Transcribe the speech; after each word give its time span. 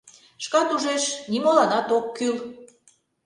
Шкат 0.43 0.69
ужеш: 0.75 1.03
нимоланат 1.31 1.87
ок 1.97 2.05
кӱл. 2.17 2.35